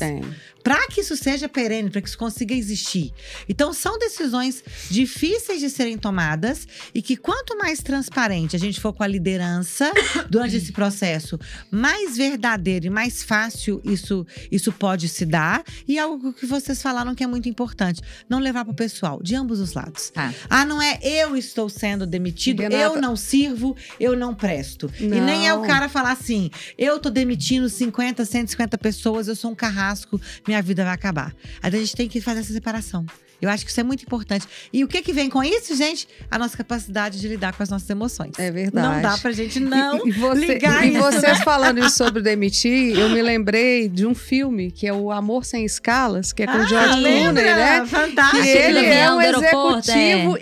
Para 0.62 0.88
que 0.88 1.00
isso 1.00 1.16
seja 1.16 1.48
perene, 1.48 1.90
para 1.90 2.00
que 2.00 2.08
isso 2.08 2.18
consiga 2.18 2.52
existir. 2.52 3.12
Então, 3.48 3.72
são 3.72 3.98
decisões 3.98 4.64
difíceis 4.90 5.60
de 5.60 5.70
serem 5.70 5.96
tomadas 5.96 6.66
e 6.94 7.00
que 7.00 7.16
quanto 7.16 7.56
mais 7.56 7.78
transparente 7.80 8.56
a 8.56 8.58
gente 8.58 8.80
for 8.80 8.92
com 8.92 9.02
a 9.02 9.06
liderança 9.06 9.92
durante 10.28 10.56
esse 10.56 10.72
processo, 10.72 11.38
mais 11.70 12.16
verdadeiro 12.16 12.86
e 12.86 12.90
mais 12.90 13.22
fácil 13.22 13.80
isso, 13.84 14.26
isso 14.50 14.72
pode 14.72 15.08
se 15.08 15.24
dar. 15.24 15.62
E 15.86 15.98
algo 15.98 16.32
que 16.32 16.46
vocês 16.46 16.82
falaram 16.82 17.14
que 17.14 17.22
é 17.22 17.26
muito 17.28 17.48
importante: 17.48 18.00
não 18.28 18.38
levar 18.40 18.64
para 18.64 18.72
o 18.72 18.76
pessoal, 18.76 19.20
de 19.22 19.36
ambos 19.36 19.60
os 19.60 19.72
lados. 19.72 20.10
Tá. 20.10 20.34
Ah, 20.50 20.64
não 20.64 20.82
é 20.82 20.98
eu 21.02 21.36
estou 21.36 21.68
sendo 21.68 22.06
demitido, 22.06 22.60
Renata- 22.62 22.82
eu 22.82 23.00
não 23.00 23.14
sirvo, 23.14 23.76
eu 24.00 24.16
não 24.16 24.34
presto. 24.34 24.90
E 24.98 25.04
nem 25.06 25.46
é 25.48 25.54
o 25.56 25.60
Não. 25.60 25.68
cara 25.68 25.88
falar 25.88 26.12
assim: 26.12 26.50
eu 26.78 26.98
tô 26.98 27.10
demitindo 27.10 27.68
50, 27.68 28.24
150 28.24 28.78
pessoas, 28.78 29.28
eu 29.28 29.36
sou 29.36 29.50
um 29.50 29.54
carrasco, 29.54 30.20
minha 30.46 30.60
vida 30.62 30.84
vai 30.84 30.94
acabar. 30.94 31.34
Aí 31.62 31.74
a 31.74 31.78
gente 31.78 31.96
tem 31.96 32.08
que 32.08 32.20
fazer 32.20 32.40
essa 32.40 32.52
separação. 32.52 33.04
Eu 33.40 33.48
acho 33.50 33.64
que 33.64 33.70
isso 33.70 33.80
é 33.80 33.82
muito 33.84 34.02
importante. 34.02 34.46
E 34.72 34.82
o 34.84 34.88
que 34.88 35.02
que 35.02 35.12
vem 35.12 35.28
com 35.28 35.42
isso, 35.44 35.74
gente? 35.76 36.08
A 36.30 36.38
nossa 36.38 36.56
capacidade 36.56 37.20
de 37.20 37.28
lidar 37.28 37.52
com 37.54 37.62
as 37.62 37.68
nossas 37.68 37.88
emoções. 37.90 38.32
É 38.38 38.50
verdade. 38.50 38.86
Não 38.94 39.02
dá 39.02 39.18
pra 39.18 39.30
gente 39.32 39.60
não 39.60 40.06
E, 40.06 40.08
e 40.08 40.12
você- 40.12 40.46
ligar 40.46 40.86
e 40.86 40.90
isso, 40.92 41.00
vocês 41.02 41.38
né? 41.38 41.44
falando 41.44 41.78
isso 41.78 41.96
sobre 41.96 42.22
demitir, 42.22 42.98
eu 42.98 43.08
me 43.10 43.20
lembrei 43.20 43.88
de 43.88 44.06
um 44.06 44.14
filme 44.14 44.70
que 44.70 44.86
é 44.86 44.92
o 44.92 45.10
Amor 45.12 45.44
Sem 45.44 45.64
Escalas, 45.64 46.32
que 46.32 46.42
é 46.42 46.46
com 46.46 46.52
o 46.58 46.62
Ah, 46.62 46.66
George 46.66 47.00
Clooney, 47.00 47.32
né? 47.32 47.80
Que 47.82 47.86
Fantástico. 47.88 48.38
Aquele 48.42 48.78
ele 48.78 48.86
é 48.86 49.10
um 49.10 49.18
aeroporto, 49.18 49.90
executivo 49.90 50.38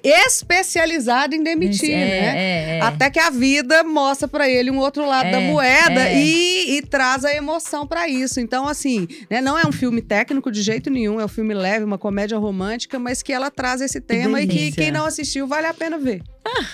especializado 0.49 1.35
em 1.35 1.43
demitir, 1.43 1.91
é, 1.91 1.97
né? 1.97 2.33
é, 2.37 2.79
é. 2.79 2.81
Até 2.81 3.11
que 3.11 3.19
a 3.19 3.31
vida 3.31 3.83
mostra 3.83 4.29
pra 4.29 4.49
ele 4.49 4.71
um 4.71 4.79
outro 4.79 5.07
lado 5.07 5.27
É, 5.27 5.31
da 5.33 5.41
moeda 5.41 6.01
é. 6.01 6.17
e, 6.21 6.77
e 6.79 6.83
traz 6.83 7.25
a 7.25 7.35
emoção 7.35 7.87
pra 7.87 8.09
isso. 8.09 8.41
Então, 8.41 8.69
assim, 8.69 9.09
né, 9.31 9.41
não 9.41 9.59
é 9.59 9.67
um 9.67 9.73
filme 9.73 10.01
técnico 10.03 10.51
de 10.51 10.63
jeito 10.63 10.91
nenhum, 10.91 11.21
é 11.21 11.25
um 11.25 11.29
filme 11.29 11.55
leve, 11.55 11.85
uma 11.85 11.99
comédia 11.99 12.39
romântica, 12.39 12.84
mas 12.99 13.23
que 13.23 13.33
ela 13.33 13.51
traz 13.51 13.81
esse 13.81 14.01
tema 14.01 14.41
e 14.41 14.47
que 14.47 14.73
quem 14.73 14.91
não 14.91 15.05
assistiu 15.07 15.47
vale 15.47 15.67
a 15.67 15.75
pena 15.75 15.99
ver. 15.99 16.23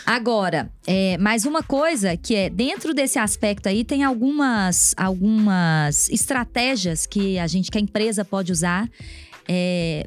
Agora, 0.05 0.71
é, 0.87 1.17
mais 1.19 1.45
uma 1.45 1.62
coisa 1.62 2.17
que 2.17 2.35
é 2.35 2.50
dentro 2.50 2.93
desse 2.93 3.19
aspecto 3.19 3.69
aí 3.69 3.85
tem 3.85 4.02
algumas 4.02 4.95
algumas 4.97 6.09
estratégias 6.09 7.07
que 7.07 7.38
a 7.38 7.47
gente 7.47 7.71
que 7.71 7.79
a 7.79 7.81
empresa 7.81 8.25
pode 8.25 8.52
usar 8.52 8.88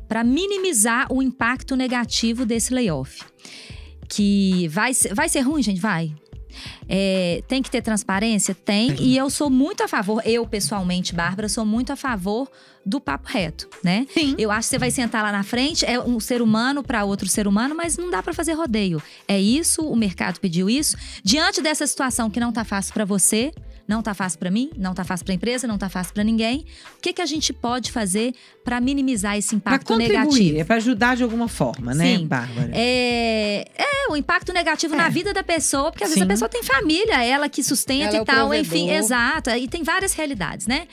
para 0.08 0.24
minimizar 0.24 1.12
o 1.12 1.22
impacto 1.22 1.76
negativo 1.76 2.46
desse 2.46 2.74
layoff. 2.74 3.24
Que 4.10 4.68
vai 4.70 4.92
vai 5.14 5.28
ser 5.28 5.42
ruim, 5.42 5.62
gente, 5.64 5.82
vai. 5.82 6.14
É, 6.88 7.44
tem 7.48 7.62
que 7.62 7.70
ter 7.70 7.82
transparência? 7.82 8.56
Tem. 8.56 8.96
E 9.00 9.18
eu 9.18 9.30
sou 9.30 9.50
muito 9.50 9.84
a 9.84 9.88
favor, 9.88 10.22
eu 10.26 10.46
pessoalmente, 10.48 11.14
Bárbara, 11.14 11.50
sou 11.50 11.66
muito 11.66 11.92
a 11.92 11.96
favor 11.96 12.50
do 12.86 13.00
papo 13.00 13.30
reto, 13.30 13.70
né? 13.84 14.06
Sim. 14.14 14.36
Eu 14.38 14.52
acho 14.52 14.68
que 14.68 14.72
você 14.72 14.78
vai 14.78 14.92
sentar 14.92 15.24
lá 15.24 15.32
na 15.32 15.44
frente, 15.44 15.86
é 15.86 16.00
um 16.00 16.20
ser 16.20 16.42
humano 16.42 16.84
para 16.84 17.06
outro 17.06 17.28
ser 17.30 17.48
humano, 17.48 17.74
mas 17.74 17.98
não 17.98 18.10
dá 18.10 18.22
para 18.22 18.34
fazer 18.34 18.54
rodeio. 18.54 19.02
É 19.28 19.40
isso, 19.40 19.82
o 19.88 19.96
mercado 19.96 20.40
pediu 20.40 20.70
isso. 20.70 20.98
Diante 21.24 21.62
dessa 21.62 21.88
situação 21.88 22.30
que 22.30 22.40
não 22.40 22.52
tá 22.52 22.64
fácil 22.64 22.94
para 22.94 23.06
você, 23.06 23.54
não 23.88 24.02
tá 24.02 24.14
fácil 24.14 24.40
para 24.40 24.50
mim, 24.50 24.70
não 24.78 24.94
tá 24.94 25.04
fácil 25.04 25.26
para 25.26 25.34
a 25.34 25.36
empresa, 25.36 25.68
não 25.68 25.78
tá 25.78 25.90
fácil 25.90 26.14
para 26.14 26.24
ninguém. 26.24 26.66
O 26.98 27.02
que 27.02 27.12
que 27.14 27.22
a 27.22 27.26
gente 27.26 27.52
pode 27.52 27.92
fazer 27.92 28.34
para 28.64 28.80
minimizar 28.80 29.38
esse 29.38 29.50
Pra 29.58 29.74
impacto 29.74 29.88
contribuir, 29.94 30.18
negativo? 30.18 30.60
é 30.60 30.64
pra 30.64 30.76
ajudar 30.78 31.16
de 31.18 31.24
alguma 31.24 31.48
forma, 31.48 31.94
né, 31.94 32.18
Sim. 32.18 32.26
Bárbara? 32.28 32.72
É, 32.74 33.68
é, 33.76 34.12
o 34.12 34.16
impacto 34.16 34.54
negativo 34.54 34.94
É. 34.94 34.98
na 34.98 35.10
vida 35.10 35.34
da 35.34 35.44
pessoa, 35.44 35.92
porque 35.92 36.04
às 36.04 36.10
vezes 36.12 36.20
Sim. 36.22 36.26
a 36.26 36.34
pessoa 36.34 36.50
tem 36.50 36.64
família, 36.64 37.24
ela 37.24 37.50
que 37.50 37.62
sustenta 37.62 38.06
Ela 38.06 38.16
é 38.16 38.20
e 38.20 38.22
o 38.22 38.26
tal, 38.26 38.54
enfim, 38.54 38.70
provedor. 38.86 38.96
exato. 38.96 39.50
E 39.52 39.68
tem 39.68 39.84
várias 39.84 40.14
realidades, 40.14 40.66
né? 40.68 40.88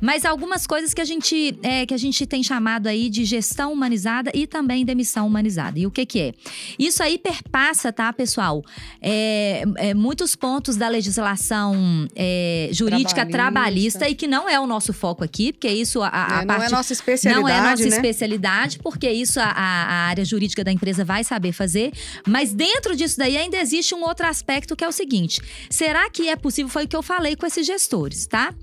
Mas 0.00 0.24
algumas 0.24 0.66
coisas 0.66 0.94
que 0.94 1.00
a 1.00 1.04
gente 1.04 1.58
é, 1.62 1.84
que 1.86 1.94
a 1.94 1.96
gente 1.98 2.26
tem 2.26 2.42
chamado 2.42 2.86
aí 2.86 3.08
de 3.10 3.24
gestão 3.24 3.72
humanizada 3.72 4.30
e 4.34 4.46
também 4.46 4.84
demissão 4.84 5.26
humanizada. 5.26 5.78
E 5.78 5.86
o 5.86 5.90
que 5.90 6.06
que 6.06 6.20
é? 6.20 6.34
Isso 6.78 7.02
aí 7.02 7.18
perpassa, 7.18 7.92
tá, 7.92 8.12
pessoal? 8.12 8.64
É, 9.00 9.62
é, 9.76 9.94
muitos 9.94 10.34
pontos 10.34 10.76
da 10.76 10.88
legislação 10.88 12.06
é, 12.16 12.68
jurídica 12.72 13.26
Trabalhista. 13.26 13.30
trabalhista 13.38 14.08
e 14.08 14.14
que 14.14 14.26
não 14.26 14.48
é 14.48 14.58
o 14.58 14.66
nosso 14.66 14.92
foco 14.92 15.22
aqui, 15.24 15.52
porque 15.52 15.68
isso 15.68 16.02
a, 16.02 16.08
a 16.08 16.38
não 16.40 16.46
parte 16.46 16.66
é 16.66 16.70
nossa 16.70 16.92
especialidade, 16.92 17.42
não 17.42 17.48
é 17.48 17.58
a 17.58 17.70
nossa 17.70 17.82
né? 17.82 17.88
especialidade, 17.88 18.78
porque 18.78 19.10
isso 19.10 19.38
a- 19.40 19.44
a 19.46 20.08
área 20.08 20.24
jurídica 20.24 20.64
da 20.64 20.72
empresa 20.72 21.04
vai 21.04 21.22
saber 21.24 21.52
fazer. 21.52 21.92
Mas 22.26 22.52
dentro 22.52 22.96
disso 22.96 23.18
daí 23.18 23.36
ainda 23.36 23.58
existe 23.58 23.94
um 23.94 24.02
outro 24.02 24.26
aspecto 24.26 24.74
que 24.76 24.84
é 24.84 24.88
o 24.88 24.92
seguinte: 24.92 25.40
será 25.68 26.08
que 26.08 26.28
é 26.28 26.36
possível? 26.36 26.68
Foi 26.70 26.84
o 26.84 26.88
que 26.88 26.96
eu 26.96 27.02
falei 27.02 27.36
com 27.36 27.44
esses 27.46 27.66
gestores, 27.66 28.26
tá? 28.26 28.54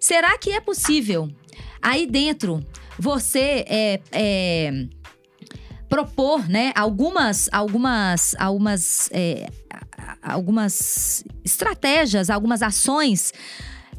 Será 0.00 0.38
que 0.38 0.50
é 0.50 0.60
possível 0.60 0.85
aí 1.82 2.06
dentro 2.06 2.64
você 2.98 3.64
é, 3.68 4.00
é, 4.12 4.86
propor, 5.88 6.48
né, 6.48 6.72
algumas, 6.74 7.48
algumas, 7.52 8.34
algumas, 8.38 9.08
é, 9.12 9.48
algumas 10.22 11.24
estratégias, 11.44 12.30
algumas 12.30 12.62
ações 12.62 13.32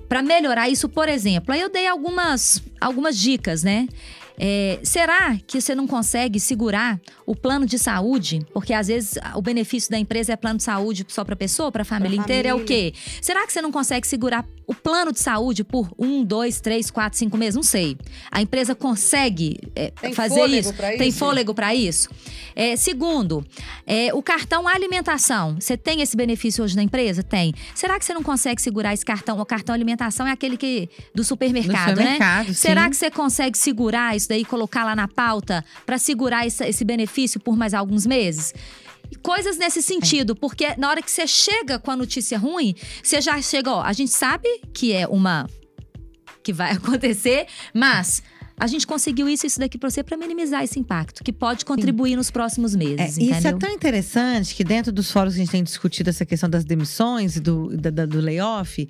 para 0.07 0.21
melhorar 0.21 0.69
isso, 0.69 0.87
por 0.87 1.09
exemplo. 1.09 1.53
Aí 1.53 1.61
eu 1.61 1.69
dei 1.69 1.87
algumas, 1.87 2.61
algumas 2.79 3.17
dicas, 3.17 3.63
né? 3.63 3.87
É, 4.39 4.79
será 4.83 5.35
que 5.47 5.59
você 5.59 5.73
não 5.73 5.87
consegue 5.87 6.39
segurar 6.39 6.99
o 7.25 7.35
plano 7.35 7.65
de 7.65 7.79
saúde? 7.79 8.45
Porque 8.53 8.71
às 8.71 8.87
vezes 8.87 9.15
o 9.33 9.41
benefício 9.41 9.89
da 9.89 9.97
empresa 9.97 10.33
é 10.33 10.35
plano 10.35 10.57
de 10.57 10.63
saúde 10.63 11.05
só 11.07 11.25
para 11.25 11.35
pessoa, 11.35 11.71
para 11.71 11.81
a 11.81 11.85
família 11.85 12.15
Pra 12.17 12.23
inteira. 12.23 12.49
É 12.49 12.53
o 12.53 12.63
quê? 12.63 12.93
Será 13.21 13.45
que 13.47 13.51
você 13.51 13.61
não 13.61 13.71
consegue 13.71 14.07
segurar 14.07 14.45
o 14.67 14.75
plano 14.75 15.13
de 15.13 15.19
saúde 15.21 15.63
por 15.63 15.89
um, 15.97 16.25
dois, 16.25 16.59
três, 16.59 16.91
quatro, 16.91 17.17
cinco 17.17 17.37
meses, 17.37 17.55
não 17.55 17.63
sei. 17.63 17.97
A 18.29 18.41
empresa 18.41 18.75
consegue 18.75 19.57
é, 19.73 19.93
fazer 20.13 20.45
isso? 20.47 20.73
pra 20.73 20.89
Tem 20.89 21.07
isso? 21.07 21.17
fôlego 21.17 21.53
para 21.53 21.73
isso? 21.73 22.09
É, 22.53 22.75
segundo, 22.75 23.45
é, 23.85 24.13
o 24.13 24.21
cartão 24.21 24.67
alimentação. 24.67 25.55
Você 25.57 25.77
tem 25.77 26.01
esse 26.01 26.17
benefício 26.17 26.65
hoje 26.65 26.75
na 26.75 26.83
empresa? 26.83 27.23
Tem. 27.23 27.53
Será 27.73 27.97
que 27.97 28.03
você 28.03 28.13
não 28.13 28.21
consegue 28.21 28.61
segurar 28.61 28.93
esse 28.93 29.05
cartão? 29.05 29.39
O 29.39 29.45
cartão 29.45 29.73
alimentação 29.73 30.27
é 30.27 30.31
aquele 30.31 30.57
que 30.57 30.89
do 31.15 31.23
supermercado, 31.23 31.95
né? 31.95 32.15
supermercado, 32.15 32.53
Será 32.53 32.83
sim. 32.83 32.89
que 32.89 32.95
você 32.97 33.09
consegue 33.09 33.57
segurar 33.57 34.17
isso 34.17 34.27
daí, 34.27 34.43
colocar 34.43 34.83
lá 34.83 34.95
na 34.95 35.07
pauta 35.07 35.63
para 35.85 35.97
segurar 35.97 36.45
esse, 36.45 36.65
esse 36.65 36.83
benefício 36.83 37.39
por 37.39 37.55
mais 37.55 37.73
alguns 37.73 38.05
meses? 38.05 38.53
Coisas 39.21 39.57
nesse 39.57 39.81
sentido, 39.81 40.35
porque 40.35 40.75
na 40.77 40.89
hora 40.89 41.01
que 41.01 41.09
você 41.09 41.27
chega 41.27 41.79
com 41.79 41.91
a 41.91 41.95
notícia 41.95 42.37
ruim, 42.37 42.75
você 43.01 43.21
já 43.21 43.41
chega, 43.41 43.71
ó, 43.71 43.81
a 43.81 43.93
gente 43.93 44.11
sabe 44.11 44.47
que 44.73 44.93
é 44.93 45.07
uma 45.07 45.47
que 46.43 46.53
vai 46.53 46.71
acontecer, 46.77 47.47
mas 47.73 48.23
a 48.59 48.65
gente 48.67 48.87
conseguiu 48.87 49.29
isso 49.29 49.45
isso 49.45 49.59
daqui 49.59 49.77
para 49.77 49.89
você 49.89 50.01
para 50.03 50.17
minimizar 50.17 50.63
esse 50.63 50.79
impacto, 50.79 51.23
que 51.23 51.31
pode 51.31 51.63
contribuir 51.63 52.15
nos 52.15 52.31
próximos 52.31 52.73
É, 52.73 52.77
meses, 52.77 53.17
isso 53.17 53.47
é 53.47 53.53
tão 53.53 53.69
interessante 53.71 54.55
que 54.55 54.63
dentro 54.63 54.91
dos 54.91 55.11
fóruns 55.11 55.35
que 55.35 55.41
a 55.41 55.43
gente 55.43 55.51
tem 55.51 55.63
discutido 55.63 56.09
essa 56.09 56.25
questão 56.25 56.49
das 56.49 56.65
demissões 56.65 57.35
e 57.35 57.39
do, 57.39 57.75
da- 57.77 58.05
do 58.05 58.19
layoff, 58.19 58.87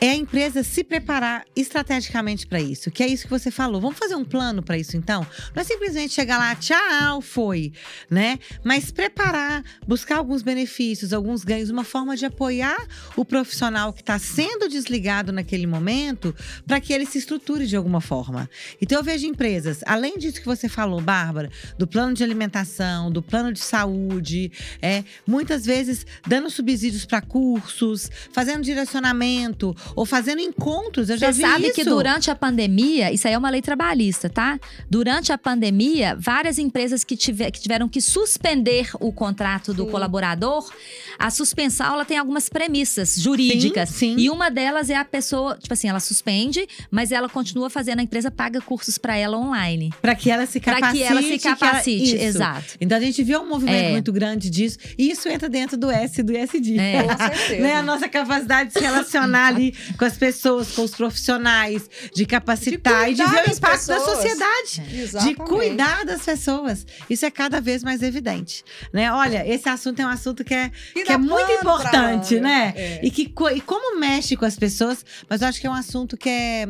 é 0.00 0.10
a 0.10 0.14
empresa 0.14 0.62
se 0.62 0.84
preparar 0.84 1.44
estrategicamente 1.56 2.46
para 2.46 2.60
isso. 2.60 2.90
Que 2.90 3.02
é 3.02 3.06
isso 3.08 3.24
que 3.24 3.30
você 3.30 3.50
falou. 3.50 3.80
Vamos 3.80 3.98
fazer 3.98 4.14
um 4.14 4.24
plano 4.24 4.62
para 4.62 4.78
isso, 4.78 4.96
então? 4.96 5.26
Não 5.54 5.60
é 5.60 5.64
simplesmente 5.64 6.12
chegar 6.14 6.38
lá, 6.38 6.54
tchau, 6.54 7.20
foi, 7.20 7.72
né? 8.08 8.38
Mas 8.64 8.90
preparar, 8.92 9.64
buscar 9.86 10.18
alguns 10.18 10.42
benefícios, 10.42 11.12
alguns 11.12 11.42
ganhos, 11.44 11.68
uma 11.68 11.84
forma 11.84 12.16
de 12.16 12.24
apoiar 12.26 12.78
o 13.16 13.24
profissional 13.24 13.92
que 13.92 14.00
está 14.02 14.18
sendo 14.18 14.68
desligado 14.68 15.32
naquele 15.32 15.66
momento, 15.66 16.34
para 16.66 16.80
que 16.80 16.92
ele 16.92 17.06
se 17.06 17.18
estruture 17.18 17.66
de 17.66 17.74
alguma 17.76 18.00
forma. 18.00 18.48
Então 18.80 18.99
eu 19.00 19.04
vejo 19.04 19.26
empresas, 19.26 19.80
além 19.86 20.18
disso 20.18 20.40
que 20.40 20.46
você 20.46 20.68
falou, 20.68 21.00
Bárbara, 21.00 21.50
do 21.78 21.86
plano 21.86 22.12
de 22.14 22.22
alimentação, 22.22 23.10
do 23.10 23.22
plano 23.22 23.52
de 23.52 23.60
saúde, 23.60 24.52
é, 24.82 25.02
muitas 25.26 25.64
vezes 25.64 26.06
dando 26.26 26.50
subsídios 26.50 27.04
para 27.04 27.20
cursos, 27.20 28.10
fazendo 28.32 28.62
direcionamento 28.62 29.74
ou 29.96 30.04
fazendo 30.04 30.40
encontros. 30.40 31.08
Eu 31.10 31.16
já 31.16 31.32
Você 31.32 31.42
vi 31.42 31.48
sabe 31.48 31.64
isso. 31.66 31.74
que 31.74 31.84
durante 31.84 32.30
a 32.30 32.34
pandemia, 32.34 33.12
isso 33.12 33.26
aí 33.26 33.34
é 33.34 33.38
uma 33.38 33.50
lei 33.50 33.62
trabalhista, 33.62 34.28
tá? 34.28 34.58
Durante 34.88 35.32
a 35.32 35.38
pandemia, 35.38 36.16
várias 36.18 36.58
empresas 36.58 37.02
que, 37.04 37.16
tiver- 37.16 37.50
que 37.50 37.60
tiveram 37.60 37.88
que 37.88 38.00
suspender 38.00 38.90
o 39.00 39.12
contrato 39.12 39.72
do 39.72 39.84
Sim. 39.84 39.90
colaborador, 39.90 40.70
a 41.18 41.30
suspensão 41.30 41.94
ela 41.94 42.04
tem 42.04 42.18
algumas 42.18 42.48
premissas 42.48 43.16
jurídicas. 43.18 43.88
Sim, 43.88 44.16
sim. 44.16 44.22
E 44.22 44.30
uma 44.30 44.50
delas 44.50 44.90
é 44.90 44.96
a 44.96 45.04
pessoa, 45.04 45.56
tipo 45.56 45.72
assim, 45.72 45.88
ela 45.88 46.00
suspende, 46.00 46.66
mas 46.90 47.12
ela 47.12 47.28
continua 47.28 47.70
fazendo, 47.70 48.00
a 48.00 48.02
empresa 48.02 48.30
paga 48.30 48.60
cursos 48.60 48.89
para 48.98 49.16
ela 49.16 49.36
online. 49.36 49.92
Para 50.00 50.14
que 50.14 50.30
ela 50.30 50.46
se 50.46 50.60
Para 50.60 50.74
capacite. 50.76 50.98
que 50.98 51.04
ela 51.10 51.22
se 51.22 51.28
ela- 51.46 51.56
capacite, 51.56 52.02
isso. 52.16 52.24
exato. 52.24 52.64
Então 52.80 52.96
a 52.98 53.00
gente 53.00 53.22
vê 53.22 53.36
um 53.36 53.48
movimento 53.48 53.84
É. 53.86 53.90
muito 53.90 54.12
grande 54.12 54.48
disso. 54.50 54.78
E 54.98 55.10
isso 55.10 55.28
entra 55.28 55.48
dentro 55.48 55.76
do 55.76 55.90
S 55.90 56.22
do 56.22 56.36
SD. 56.36 56.78
É. 56.78 57.02
Com 57.02 57.16
certeza. 57.16 57.62
Né? 57.62 57.74
A 57.74 57.82
nossa 57.82 58.08
capacidade 58.08 58.68
de 58.72 58.74
se 58.74 58.80
relacionar 58.80 59.46
ali 59.48 59.74
com 59.98 60.04
as 60.04 60.16
pessoas, 60.16 60.72
com 60.72 60.82
os 60.82 60.92
profissionais, 60.94 61.88
de 62.14 62.24
capacitar 62.26 63.06
De 63.06 63.12
e 63.12 63.14
de 63.14 63.24
ver 63.24 63.48
o 63.48 63.52
impacto 63.52 63.86
da 63.86 64.00
sociedade. 64.00 64.80
De 64.88 65.00
Exatamente. 65.00 65.36
cuidar 65.36 66.04
das 66.04 66.22
pessoas. 66.22 66.86
Isso 67.08 67.24
é 67.26 67.30
cada 67.30 67.60
vez 67.60 67.82
mais 67.82 68.02
evidente. 68.02 68.64
Né? 68.92 69.12
Olha, 69.12 69.46
esse 69.46 69.68
assunto 69.68 70.00
é 70.00 70.06
um 70.06 70.08
assunto 70.08 70.44
que 70.44 70.54
é, 70.54 70.70
E 70.94 71.02
que 71.04 71.12
é 71.12 71.18
muito 71.18 71.50
importante, 71.52 72.40
né? 72.40 72.72
É. 72.76 73.00
E, 73.02 73.10
que, 73.10 73.32
e 73.54 73.60
como 73.60 73.98
mexe 73.98 74.36
com 74.36 74.44
as 74.44 74.56
pessoas, 74.56 75.04
mas 75.28 75.42
eu 75.42 75.48
acho 75.48 75.60
que 75.60 75.66
é 75.66 75.70
um 75.70 75.74
assunto 75.74 76.16
que 76.16 76.28
é, 76.28 76.66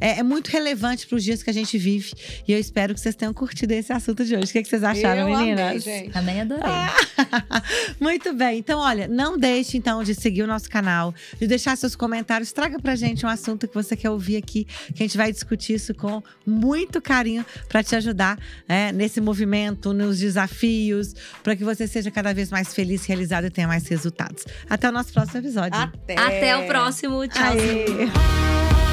é, 0.00 0.18
é 0.18 0.22
muito 0.22 0.48
relevante 0.48 1.06
para 1.06 1.16
os 1.16 1.24
dias 1.24 1.42
que 1.42 1.50
a 1.50 1.52
gente 1.52 1.57
vive. 1.66 2.12
E 2.46 2.52
eu 2.52 2.58
espero 2.58 2.94
que 2.94 3.00
vocês 3.00 3.14
tenham 3.14 3.32
curtido 3.34 3.72
esse 3.72 3.92
assunto 3.92 4.24
de 4.24 4.36
hoje. 4.36 4.46
O 4.46 4.52
que, 4.52 4.62
que 4.62 4.68
vocês 4.68 4.84
acharam, 4.84 5.28
Eu 5.28 5.34
amei, 5.34 5.54
meninas? 5.54 5.82
gente. 5.82 6.10
Também 6.10 6.40
adorei. 6.40 6.62
Muito 8.00 8.32
bem. 8.32 8.58
Então, 8.58 8.78
olha, 8.78 9.08
não 9.08 9.36
deixe 9.36 9.76
então 9.76 10.02
de 10.02 10.14
seguir 10.14 10.42
o 10.42 10.46
nosso 10.46 10.68
canal, 10.70 11.14
de 11.38 11.46
deixar 11.46 11.76
seus 11.76 11.96
comentários. 11.96 12.52
Traga 12.52 12.78
pra 12.78 12.94
gente 12.94 13.24
um 13.26 13.28
assunto 13.28 13.66
que 13.66 13.74
você 13.74 13.96
quer 13.96 14.10
ouvir 14.10 14.36
aqui, 14.36 14.64
que 14.94 15.02
a 15.02 15.06
gente 15.06 15.16
vai 15.16 15.32
discutir 15.32 15.74
isso 15.74 15.94
com 15.94 16.22
muito 16.46 17.00
carinho 17.00 17.44
para 17.68 17.82
te 17.82 17.96
ajudar 17.96 18.38
né, 18.68 18.92
nesse 18.92 19.20
movimento, 19.20 19.92
nos 19.92 20.18
desafios, 20.18 21.14
para 21.42 21.56
que 21.56 21.64
você 21.64 21.86
seja 21.86 22.10
cada 22.10 22.32
vez 22.32 22.50
mais 22.50 22.72
feliz, 22.74 23.04
realizado 23.04 23.46
e 23.46 23.50
tenha 23.50 23.66
mais 23.66 23.86
resultados. 23.88 24.44
Até 24.68 24.88
o 24.88 24.92
nosso 24.92 25.12
próximo 25.12 25.38
episódio. 25.38 25.78
Até. 25.78 26.18
Até 26.18 26.56
o 26.56 26.66
próximo. 26.66 27.26
Tchau. 27.28 27.42
Aê. 27.44 28.87